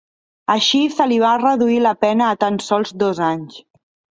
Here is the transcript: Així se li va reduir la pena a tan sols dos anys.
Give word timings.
Així 0.53 0.79
se 0.93 1.07
li 1.11 1.19
va 1.25 1.35
reduir 1.43 1.77
la 1.89 1.93
pena 2.07 2.31
a 2.31 2.41
tan 2.45 2.61
sols 2.71 2.99
dos 3.05 3.23
anys. 3.31 3.63